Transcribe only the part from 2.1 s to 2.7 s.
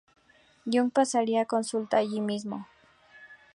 mismo.